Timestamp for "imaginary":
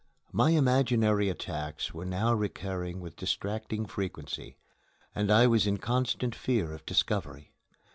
0.49-1.29